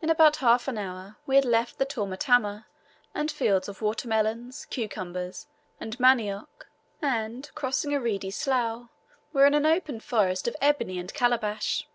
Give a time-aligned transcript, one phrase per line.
[0.00, 2.64] In about half an hour we had left the tall matama
[3.14, 5.46] and fields of water melons, cucumbers,
[5.78, 6.70] and manioc;
[7.02, 8.88] and, crossing a reedy slough,
[9.34, 11.86] were in an open forest of ebony and calabash.